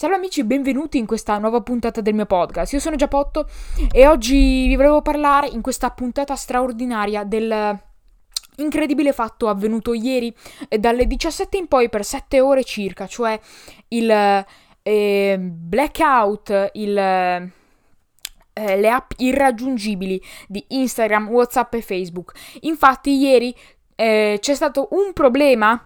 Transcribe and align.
Salve 0.00 0.16
amici, 0.16 0.44
benvenuti 0.44 0.96
in 0.96 1.04
questa 1.04 1.36
nuova 1.36 1.60
puntata 1.60 2.00
del 2.00 2.14
mio 2.14 2.24
podcast. 2.24 2.72
Io 2.72 2.80
sono 2.80 2.96
Giappotto 2.96 3.46
e 3.92 4.06
oggi 4.06 4.66
vi 4.66 4.74
volevo 4.74 5.02
parlare 5.02 5.48
in 5.48 5.60
questa 5.60 5.90
puntata 5.90 6.36
straordinaria 6.36 7.22
del 7.22 7.78
incredibile 8.56 9.12
fatto 9.12 9.46
avvenuto 9.46 9.92
ieri 9.92 10.34
eh, 10.70 10.78
dalle 10.78 11.06
17 11.06 11.58
in 11.58 11.68
poi 11.68 11.90
per 11.90 12.02
7 12.02 12.40
ore 12.40 12.64
circa, 12.64 13.06
cioè 13.06 13.38
il 13.88 14.10
eh, 14.82 15.38
blackout, 15.38 16.70
il, 16.72 16.96
eh, 16.96 17.52
le 18.54 18.88
app 18.88 19.10
irraggiungibili 19.18 20.18
di 20.48 20.64
Instagram, 20.68 21.28
WhatsApp 21.28 21.74
e 21.74 21.82
Facebook. 21.82 22.32
Infatti 22.60 23.18
ieri 23.18 23.54
eh, 23.96 24.38
c'è 24.40 24.54
stato 24.54 24.88
un 24.92 25.12
problema 25.12 25.78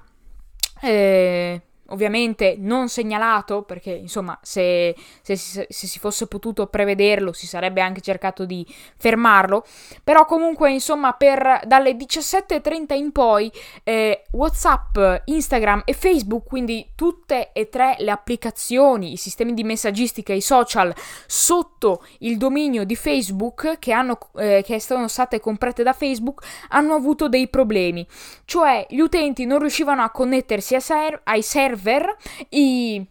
eh, 0.83 1.61
ovviamente 1.89 2.57
non 2.59 2.89
segnalato, 2.89 3.62
perché 3.62 3.91
insomma 3.91 4.39
se, 4.43 4.95
se, 5.23 5.37
se, 5.37 5.67
si 5.68 5.99
fosse 5.99 6.26
potuto 6.26 6.67
prevederlo 6.67 7.32
si 7.32 7.46
sarebbe 7.46 7.81
anche 7.81 8.00
cercato 8.00 8.45
di 8.45 8.67
fermarlo, 8.96 9.64
però 10.03 10.25
comunque 10.25 10.73
insomma 10.73 11.12
per 11.12 11.61
dalle 11.67 11.93
17.30 11.93 12.95
in 12.95 13.12
poi 13.12 13.50
eh, 13.82 14.25
Whatsapp, 14.31 14.99
Instagram 15.26 15.82
e 15.85 15.93
Facebook, 15.93 16.46
quindi 16.46 16.90
tutte 16.95 17.53
e 17.53 17.68
tre 17.68 17.96
le 17.98 18.11
applicazioni, 18.11 19.12
i 19.12 19.17
sistemi 19.17 19.53
di 19.53 19.64
messaggistica, 19.64 20.32
i 20.32 20.40
social 20.40 20.95
sotto 21.26 22.04
il 22.21 22.39
dominio 22.39 22.85
di 22.85 22.96
Facebook 22.96 23.79
che, 23.79 23.93
hanno, 23.93 24.18
eh, 24.37 24.62
che 24.64 24.81
sono 24.81 25.09
state 25.09 25.40
comprate 25.40 25.82
da 25.82 25.93
Facebook 25.93 26.46
hanno 26.68 26.95
avuto 26.95 27.29
dei 27.29 27.48
problemi, 27.48 28.07
cioè 28.45 28.87
gli 28.89 29.01
utenti 29.01 29.45
non 29.45 29.59
riuscivano 29.59 30.03
a 30.03 30.11
connettersi 30.11 30.81
ser- 30.81 31.21
ai 31.25 31.43
server 31.43 31.74
server 31.75 32.17
i, 32.51 33.05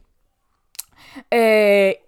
eh, 1.27 2.01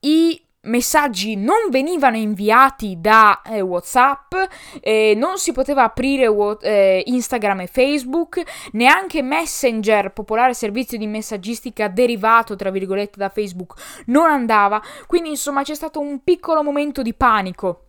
i 0.00 0.42
messaggi 0.62 1.36
non 1.36 1.70
venivano 1.70 2.16
inviati 2.16 3.00
da 3.00 3.40
eh, 3.42 3.62
WhatsApp, 3.62 4.34
eh, 4.80 5.14
non 5.16 5.38
si 5.38 5.52
poteva 5.52 5.84
aprire 5.84 6.28
eh, 6.60 7.02
Instagram 7.06 7.60
e 7.60 7.66
Facebook, 7.66 8.42
neanche 8.72 9.22
Messenger, 9.22 10.12
popolare 10.12 10.52
servizio 10.52 10.98
di 10.98 11.06
messaggistica 11.06 11.88
derivato 11.88 12.56
tra 12.56 12.70
virgolette 12.70 13.18
da 13.18 13.30
Facebook, 13.30 14.02
non 14.06 14.30
andava. 14.30 14.82
Quindi 15.06 15.30
insomma 15.30 15.62
c'è 15.62 15.74
stato 15.74 16.00
un 16.00 16.22
piccolo 16.22 16.62
momento 16.62 17.02
di 17.02 17.14
panico. 17.14 17.84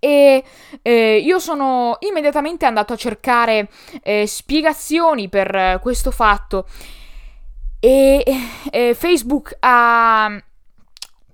E 0.00 0.44
eh, 0.82 1.16
io 1.16 1.38
sono 1.38 1.96
immediatamente 2.00 2.66
andato 2.66 2.92
a 2.92 2.96
cercare 2.96 3.70
eh, 4.02 4.26
spiegazioni 4.26 5.30
per 5.30 5.54
eh, 5.54 5.78
questo 5.80 6.10
fatto 6.10 6.66
e 7.84 8.24
eh, 8.70 8.94
Facebook 8.94 9.58
ha 9.60 10.42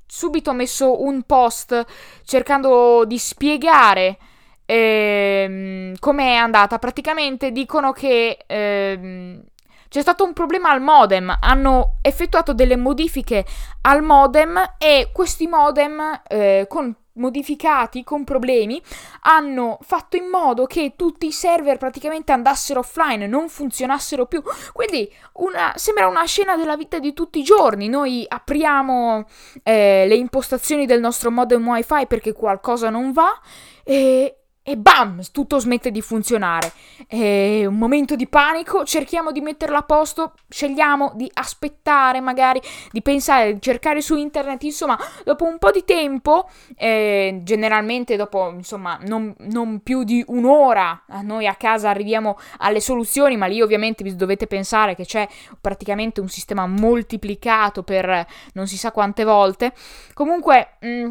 subito 0.04 0.52
messo 0.52 1.00
un 1.04 1.22
post 1.22 1.86
cercando 2.24 3.04
di 3.04 3.18
spiegare 3.18 4.18
eh, 4.66 5.94
com'è 5.96 6.34
andata. 6.34 6.80
Praticamente 6.80 7.52
dicono 7.52 7.92
che 7.92 8.38
eh, 8.48 9.40
c'è 9.88 10.00
stato 10.00 10.24
un 10.24 10.32
problema 10.32 10.70
al 10.70 10.80
modem, 10.80 11.38
hanno 11.40 11.98
effettuato 12.02 12.52
delle 12.52 12.76
modifiche 12.76 13.44
al 13.82 14.02
modem 14.02 14.74
e 14.76 15.10
questi 15.12 15.46
modem 15.46 16.22
eh, 16.26 16.66
con 16.68 16.92
modificati 17.14 18.05
con 18.05 18.25
problemi 18.25 18.80
hanno 19.22 19.78
fatto 19.83 20.16
in 20.16 20.27
modo 20.27 20.66
che 20.66 20.94
tutti 20.97 21.27
i 21.27 21.33
server 21.33 21.77
praticamente 21.77 22.33
andassero 22.33 22.80
offline, 22.80 23.27
non 23.27 23.48
funzionassero 23.48 24.27
più. 24.27 24.42
Quindi 24.72 25.12
una, 25.34 25.72
sembra 25.77 26.06
una 26.06 26.25
scena 26.25 26.56
della 26.56 26.77
vita 26.77 26.98
di 26.98 27.12
tutti 27.12 27.41
i 27.41 27.44
giorni. 27.44 27.88
Noi 27.88 28.25
apriamo 28.27 29.27
eh, 29.62 30.05
le 30.06 30.14
impostazioni 30.14 30.86
del 30.86 31.00
nostro 31.00 31.31
modem 31.31 31.66
wifi 31.66 32.06
perché 32.06 32.33
qualcosa 32.33 32.91
non 32.91 33.12
va 33.12 33.38
e, 33.84 34.39
e 34.62 34.77
bam, 34.77 35.22
tutto 35.33 35.58
smette 35.58 35.91
di 35.91 36.03
funzionare. 36.03 36.72
È 37.06 37.65
un 37.65 37.78
momento 37.78 38.15
di 38.15 38.28
panico, 38.28 38.84
cerchiamo 38.84 39.32
di 39.32 39.41
metterla 39.41 39.78
a 39.78 39.82
posto, 39.82 40.34
scegliamo 40.48 41.12
di 41.15 41.31
aspettare 41.32 42.21
magari, 42.21 42.60
di 42.93 43.00
pensare, 43.00 43.54
di 43.54 43.60
cercare 43.60 44.03
su 44.03 44.16
internet, 44.16 44.62
insomma, 44.65 44.99
dopo 45.25 45.47
un 45.47 45.59
po' 45.59 45.70
di 45.70 45.82
tempo, 45.84 46.49
eh, 46.76 47.41
generalmente 47.43 48.16
dopo, 48.16 48.50
insomma, 48.50 48.99
non, 49.03 49.34
non, 49.38 49.81
più 49.81 50.04
di 50.04 50.22
un'ora, 50.26 51.04
noi 51.22 51.47
a 51.47 51.54
casa 51.54 51.88
arriviamo 51.88 52.38
alle 52.59 52.81
soluzioni, 52.81 53.38
ma 53.38 53.47
lì 53.47 53.62
ovviamente 53.62 54.04
vi 54.04 54.15
dovete 54.15 54.47
pensare 54.47 54.94
che 54.94 55.06
c'è 55.06 55.26
praticamente 55.59 56.20
un 56.20 56.28
sistema 56.28 56.66
moltiplicato 56.66 57.82
per 57.82 58.26
non 58.53 58.66
si 58.66 58.76
sa 58.76 58.93
quante 58.93 59.25
volte. 59.25 59.72
Comunque... 60.12 60.76
Mh, 60.81 60.88
mm, 60.88 61.10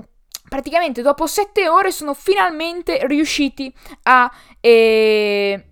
praticamente 0.50 1.02
dopo 1.02 1.28
sette 1.28 1.70
ore 1.70 1.92
sono 1.92 2.14
finalmente 2.14 3.06
riusciti 3.08 3.74
a, 4.04 4.30
eh, 4.60 5.66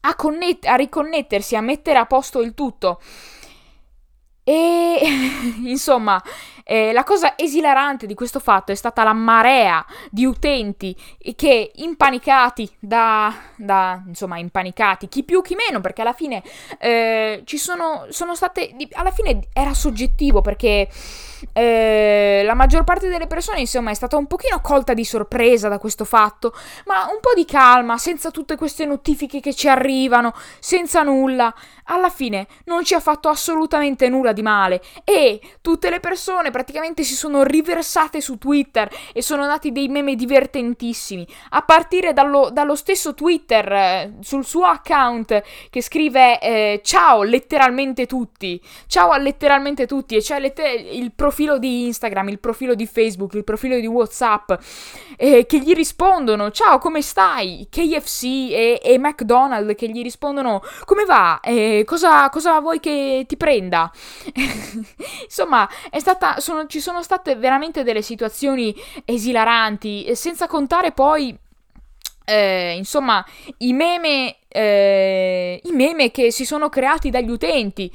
a, 0.00 0.14
connett- 0.14 0.66
a 0.66 0.76
riconnettersi, 0.76 1.56
a 1.56 1.60
mettere 1.60 1.98
a 1.98 2.06
posto 2.06 2.40
il 2.40 2.54
tutto. 2.54 3.00
E 4.44 5.00
insomma, 5.64 6.22
eh, 6.64 6.92
la 6.92 7.02
cosa 7.02 7.32
esilarante 7.36 8.06
di 8.06 8.14
questo 8.14 8.40
fatto 8.40 8.72
è 8.72 8.74
stata 8.74 9.02
la 9.02 9.14
marea 9.14 9.84
di 10.10 10.26
utenti 10.26 10.94
che 11.34 11.72
impanicati 11.74 12.70
da, 12.78 13.34
da 13.56 14.02
insomma, 14.06 14.38
impanicati, 14.38 15.08
chi 15.08 15.24
più 15.24 15.42
chi 15.42 15.54
meno, 15.54 15.80
perché 15.80 16.02
alla 16.02 16.12
fine 16.12 16.42
eh, 16.78 17.42
ci 17.44 17.56
sono, 17.56 18.06
sono 18.10 18.34
state, 18.34 18.74
alla 18.92 19.10
fine 19.10 19.48
era 19.52 19.72
soggettivo 19.72 20.42
perché 20.42 20.88
eh, 21.52 22.42
la 22.44 22.54
maggior 22.54 22.84
parte 22.84 23.08
delle 23.08 23.26
persone 23.26 23.60
insomma 23.60 23.90
è 23.90 23.94
stata 23.94 24.16
un 24.16 24.26
pochino 24.26 24.60
colta 24.60 24.94
di 24.94 25.04
sorpresa 25.04 25.68
da 25.68 25.78
questo 25.78 26.04
fatto, 26.04 26.54
ma 26.86 27.08
un 27.10 27.20
po' 27.20 27.32
di 27.34 27.44
calma, 27.44 27.98
senza 27.98 28.30
tutte 28.30 28.56
queste 28.56 28.84
notifiche 28.84 29.40
che 29.40 29.54
ci 29.54 29.68
arrivano, 29.68 30.34
senza 30.58 31.02
nulla, 31.02 31.54
alla 31.84 32.10
fine 32.10 32.46
non 32.64 32.84
ci 32.84 32.94
ha 32.94 33.00
fatto 33.00 33.28
assolutamente 33.28 34.08
nulla 34.08 34.32
di 34.32 34.42
male. 34.42 34.82
E 35.04 35.40
tutte 35.60 35.90
le 35.90 36.00
persone 36.00 36.50
praticamente 36.50 37.02
si 37.02 37.14
sono 37.14 37.42
riversate 37.42 38.20
su 38.20 38.38
Twitter 38.38 38.90
e 39.12 39.22
sono 39.22 39.46
nati 39.46 39.72
dei 39.72 39.88
meme 39.88 40.14
divertentissimi, 40.14 41.26
a 41.50 41.62
partire 41.62 42.12
dallo, 42.12 42.50
dallo 42.50 42.74
stesso 42.74 43.14
Twitter 43.14 43.72
eh, 43.72 44.12
sul 44.20 44.44
suo 44.44 44.64
account 44.64 45.42
che 45.70 45.82
scrive 45.82 46.40
eh, 46.40 46.80
ciao 46.82 47.22
letteralmente 47.22 48.06
tutti, 48.06 48.60
ciao 48.86 49.10
a 49.10 49.18
letteralmente 49.18 49.86
tutti 49.86 50.16
e 50.16 50.20
c'è 50.20 50.38
letter- 50.38 50.92
il 50.92 51.12
profilo 51.28 51.58
di 51.58 51.84
Instagram, 51.84 52.30
il 52.30 52.38
profilo 52.38 52.74
di 52.74 52.86
Facebook, 52.86 53.34
il 53.34 53.44
profilo 53.44 53.78
di 53.78 53.86
Whatsapp 53.86 54.50
eh, 55.18 55.44
che 55.44 55.58
gli 55.58 55.74
rispondono 55.74 56.50
ciao 56.50 56.78
come 56.78 57.02
stai, 57.02 57.66
KFC 57.70 58.24
e, 58.50 58.80
e 58.82 58.98
McDonald's 58.98 59.74
che 59.76 59.90
gli 59.90 60.02
rispondono 60.02 60.62
come 60.86 61.04
va, 61.04 61.40
eh, 61.40 61.82
cosa, 61.84 62.30
cosa 62.30 62.58
vuoi 62.60 62.80
che 62.80 63.24
ti 63.28 63.36
prenda. 63.36 63.92
Insomma 65.22 65.68
è 65.90 65.98
stata 65.98 66.40
sono, 66.40 66.66
ci 66.66 66.80
sono 66.80 67.02
state 67.02 67.36
veramente 67.36 67.82
delle 67.82 68.02
situazioni 68.02 68.74
esilaranti, 69.04 70.14
senza 70.14 70.46
contare 70.46 70.92
poi 70.92 71.38
eh, 72.24 72.74
insomma, 72.76 73.24
i 73.58 73.72
meme, 73.72 74.36
eh, 74.48 75.60
i 75.62 75.70
meme 75.72 76.10
che 76.10 76.30
si 76.30 76.44
sono 76.44 76.68
creati 76.68 77.10
dagli 77.10 77.30
utenti. 77.30 77.90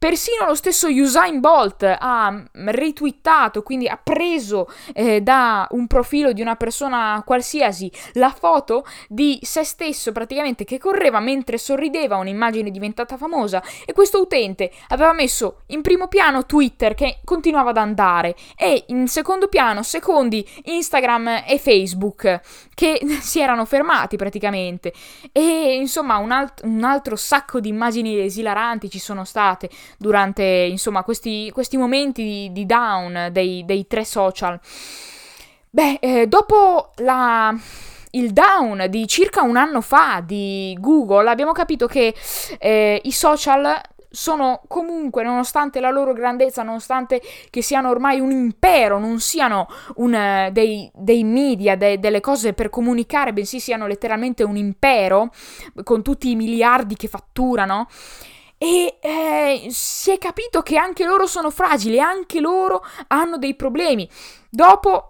Persino 0.00 0.46
lo 0.46 0.54
stesso 0.54 0.88
Usain 0.88 1.40
Bolt 1.40 1.82
ha 1.82 2.42
retweetato, 2.54 3.62
quindi 3.62 3.86
ha 3.86 4.00
preso 4.02 4.66
eh, 4.94 5.20
da 5.20 5.68
un 5.72 5.86
profilo 5.86 6.32
di 6.32 6.40
una 6.40 6.56
persona 6.56 7.22
qualsiasi 7.22 7.92
la 8.14 8.30
foto 8.30 8.86
di 9.08 9.38
se 9.42 9.62
stesso 9.62 10.10
praticamente 10.12 10.64
che 10.64 10.78
correva 10.78 11.20
mentre 11.20 11.58
sorrideva, 11.58 12.16
un'immagine 12.16 12.70
diventata 12.70 13.18
famosa 13.18 13.62
e 13.84 13.92
questo 13.92 14.22
utente 14.22 14.72
aveva 14.88 15.12
messo 15.12 15.64
in 15.66 15.82
primo 15.82 16.08
piano 16.08 16.46
Twitter 16.46 16.94
che 16.94 17.20
continuava 17.22 17.68
ad 17.68 17.76
andare 17.76 18.34
e 18.56 18.84
in 18.86 19.06
secondo 19.06 19.48
piano, 19.48 19.82
secondi, 19.82 20.48
Instagram 20.64 21.42
e 21.46 21.58
Facebook 21.58 22.40
che 22.74 23.02
si 23.20 23.38
erano 23.38 23.66
fermati 23.66 24.16
praticamente. 24.16 24.94
E 25.30 25.74
insomma 25.74 26.16
un, 26.16 26.30
alt- 26.30 26.62
un 26.64 26.84
altro 26.84 27.16
sacco 27.16 27.60
di 27.60 27.68
immagini 27.68 28.18
esilaranti 28.18 28.88
ci 28.88 28.98
sono 28.98 29.26
state 29.26 29.68
durante 29.98 30.42
insomma 30.42 31.02
questi, 31.02 31.50
questi 31.52 31.76
momenti 31.76 32.22
di, 32.22 32.52
di 32.52 32.66
down 32.66 33.28
dei, 33.32 33.64
dei, 33.64 33.86
tre 33.86 34.04
social. 34.04 34.58
Beh, 35.70 35.98
eh, 36.00 36.26
dopo 36.26 36.90
la, 36.96 37.54
il 38.10 38.32
down 38.32 38.86
di 38.88 39.06
circa 39.06 39.42
un 39.42 39.56
anno 39.56 39.80
fa 39.80 40.22
di 40.24 40.76
Google 40.80 41.30
abbiamo 41.30 41.52
capito 41.52 41.86
che 41.86 42.14
eh, 42.58 43.00
i 43.04 43.12
social 43.12 43.80
sono 44.10 44.62
comunque, 44.66 45.22
nonostante 45.22 45.78
la 45.78 45.90
loro 45.90 46.12
grandezza, 46.12 46.62
nonostante 46.62 47.22
che 47.48 47.62
siano 47.62 47.90
ormai 47.90 48.18
un 48.18 48.32
impero, 48.32 48.98
non 48.98 49.20
siano 49.20 49.68
un, 49.96 50.48
dei, 50.52 50.90
dei, 50.92 51.22
media, 51.22 51.76
de, 51.76 52.00
delle 52.00 52.20
cose 52.20 52.52
per 52.52 52.70
comunicare, 52.70 53.32
bensì 53.32 53.60
siano 53.60 53.86
letteralmente 53.86 54.42
un 54.42 54.56
impero 54.56 55.30
con 55.84 56.02
tutti 56.02 56.30
i 56.30 56.36
miliardi 56.36 56.96
che 56.96 57.08
fatturano. 57.08 57.86
E 58.62 58.98
eh, 59.00 59.68
si 59.70 60.10
è 60.10 60.18
capito 60.18 60.60
che 60.60 60.76
anche 60.76 61.06
loro 61.06 61.26
sono 61.26 61.50
fragili, 61.50 61.98
anche 61.98 62.40
loro 62.40 62.84
hanno 63.06 63.38
dei 63.38 63.54
problemi. 63.54 64.06
Dopo 64.50 65.09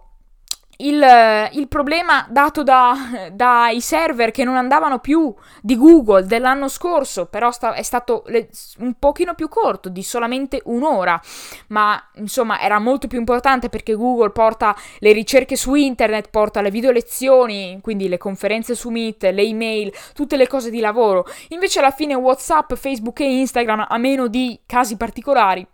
il, 0.87 1.49
il, 1.53 1.67
problema 1.67 2.25
dato 2.29 2.63
da, 2.63 3.29
dai 3.31 3.81
server 3.81 4.31
che 4.31 4.43
non 4.43 4.55
andavano 4.55 4.99
più 4.99 5.33
di 5.61 5.77
Google 5.77 6.25
dell'anno 6.25 6.67
scorso, 6.67 7.25
però 7.25 7.51
sta, 7.51 7.73
è 7.73 7.83
stato 7.83 8.23
le, 8.27 8.49
un 8.79 8.93
pochino 8.97 9.33
più 9.33 9.47
corto, 9.47 9.89
di 9.89 10.03
solamente 10.03 10.61
un'ora, 10.65 11.19
ma 11.67 12.01
insomma 12.15 12.59
era 12.59 12.79
molto 12.79 13.07
più 13.07 13.19
importante 13.19 13.69
perché 13.69 13.93
Google 13.93 14.31
porta 14.31 14.75
le 14.99 15.11
ricerche 15.11 15.55
su 15.55 15.75
internet, 15.75 16.29
porta 16.29 16.61
le 16.61 16.71
video 16.71 16.91
lezioni, 16.91 17.79
quindi 17.81 18.07
le 18.07 18.17
conferenze 18.17 18.75
su 18.75 18.89
Meet, 18.89 19.23
le 19.23 19.43
email, 19.43 19.93
tutte 20.13 20.37
le 20.37 20.47
cose 20.47 20.69
di 20.69 20.79
lavoro. 20.79 21.25
Invece 21.49 21.79
alla 21.79 21.91
fine 21.91 22.13
WhatsApp, 22.13 22.73
Facebook 22.73 23.19
e 23.19 23.39
Instagram, 23.39 23.85
a 23.89 23.97
meno 23.97 24.27
di 24.27 24.59
casi 24.65 24.97
particolari, 24.97 25.65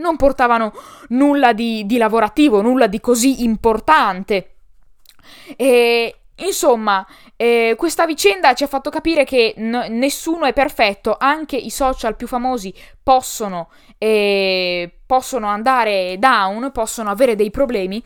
non 0.00 0.16
portavano 0.16 0.72
nulla 1.10 1.52
di, 1.52 1.86
di 1.86 1.96
lavorativo, 1.96 2.62
nulla 2.62 2.86
di 2.86 3.00
così 3.00 3.44
importante. 3.44 4.54
E 5.56 6.14
Insomma, 6.42 7.06
eh, 7.36 7.74
questa 7.76 8.06
vicenda 8.06 8.54
ci 8.54 8.64
ha 8.64 8.66
fatto 8.66 8.88
capire 8.88 9.24
che 9.24 9.54
n- 9.58 9.86
nessuno 9.90 10.46
è 10.46 10.52
perfetto, 10.52 11.16
anche 11.18 11.56
i 11.56 11.70
social 11.70 12.16
più 12.16 12.26
famosi 12.26 12.72
possono, 13.02 13.70
eh, 13.98 14.90
possono 15.04 15.48
andare 15.48 16.16
down, 16.18 16.70
possono 16.72 17.10
avere 17.10 17.36
dei 17.36 17.50
problemi 17.50 18.02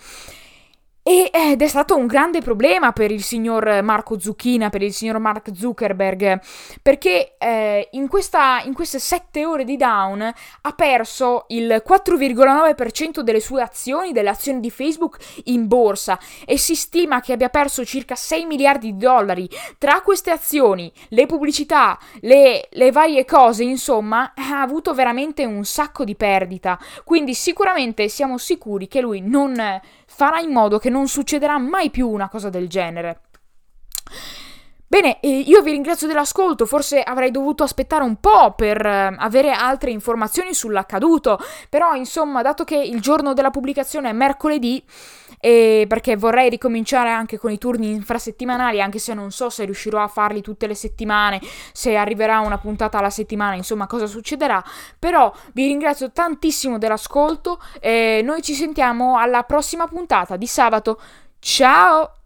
ed 1.07 1.61
è 1.61 1.67
stato 1.67 1.95
un 1.95 2.07
grande 2.07 2.41
problema 2.41 2.93
per 2.93 3.11
il 3.11 3.23
signor 3.23 3.83
Marco 3.83 4.19
Zucchina, 4.19 4.71
per 4.71 4.81
il 4.81 4.95
signor 4.95 5.19
Mark 5.19 5.51
Zuckerberg, 5.55 6.41
perché 6.81 7.35
eh, 7.37 7.89
in, 7.91 8.09
questa, 8.09 8.63
in, 8.65 8.73
queste 8.73 8.99
sette 8.99 9.45
ore 9.45 9.65
di 9.65 9.77
down 9.77 10.23
ha 10.23 10.73
perso 10.73 11.45
il 11.49 11.83
4,9% 11.87 13.21
delle 13.21 13.41
sue 13.41 13.61
azioni, 13.61 14.13
delle 14.13 14.31
azioni 14.31 14.61
di 14.61 14.71
Facebook 14.71 15.19
in 15.45 15.69
borsa 15.69 16.19
e 16.47 16.57
si 16.57 16.75
stima 16.75 17.21
che 17.21 17.35
abbia 17.35 17.51
perso 17.51 17.85
circa 17.85 18.15
6 18.15 18.47
miliardi 18.47 18.93
di 18.93 18.99
dollari. 18.99 19.47
Tra 19.77 20.01
queste 20.01 20.31
azioni, 20.31 20.91
le 21.09 21.27
pubblicità, 21.27 21.99
le, 22.21 22.69
le 22.71 22.93
varie 22.93 23.27
cose, 23.27 23.63
insomma, 23.63 24.33
ha 24.35 24.63
avuto 24.63 24.95
veramente 24.95 25.45
un 25.45 25.67
sacco 25.67 26.03
di 26.03 26.15
perdita. 26.15 26.79
Quindi 27.05 27.35
sicuramente 27.35 28.09
siamo 28.09 28.39
sicuri 28.39 28.89
che 28.89 29.03
lui 29.03 29.21
non 29.21 29.83
farà 30.07 30.39
in 30.39 30.53
modo 30.53 30.79
che 30.79 30.91
non 30.95 31.09
succederà 31.09 31.59
mai 31.59 31.91
più 31.91 32.09
una 32.09 32.29
cosa 32.29 32.51
del 32.51 32.69
genere. 32.69 33.23
Bene, 34.95 35.19
io 35.23 35.61
vi 35.61 35.73
ringrazio 35.73 36.07
dell'ascolto, 36.07 36.67
forse 36.67 37.03
avrei 37.03 37.33
dovuto 37.33 37.65
aspettare 37.65 38.05
un 38.05 38.21
po' 38.21 38.53
per 38.53 38.87
eh, 38.87 39.13
avere 39.19 39.51
altre 39.51 39.91
informazioni 39.91 40.55
sull'accaduto, 40.55 41.37
però 41.69 41.97
insomma, 41.97 42.43
dato 42.43 42.63
che 42.63 42.77
il 42.77 43.01
giorno 43.01 43.33
della 43.33 43.51
pubblicazione 43.51 44.11
è 44.11 44.13
mercoledì, 44.13 44.81
e 45.41 45.87
perché 45.89 46.15
vorrei 46.15 46.49
ricominciare 46.49 47.11
anche 47.11 47.39
con 47.39 47.51
i 47.51 47.59
turni 47.59 47.91
infrasettimanali, 47.91 48.81
anche 48.81 49.01
se 49.01 49.15
non 49.15 49.33
so 49.33 49.51
se 49.51 49.65
riuscirò 49.65 50.01
a 50.01 50.07
farli 50.07 50.41
tutte 50.43 50.69
le 50.69 50.77
settimane, 50.77 51.41
se 51.73 51.97
arriverà 51.97 52.39
una 52.39 52.59
puntata 52.59 52.99
alla 52.99 53.11
settimana, 53.11 53.57
insomma 53.57 53.89
cosa 53.89 54.07
succederà, 54.07 54.63
però 54.97 55.35
vi 55.55 55.67
ringrazio 55.67 56.13
tantissimo 56.13 56.79
dell'ascolto 56.79 57.61
e 57.81 58.21
noi 58.23 58.43
ci 58.43 58.55
sentiamo 58.55 59.19
alla 59.19 59.43
prossima 59.43 59.89
puntata 59.89 60.37
di 60.37 60.47
sabato. 60.47 61.01
Ciao! 61.41 62.19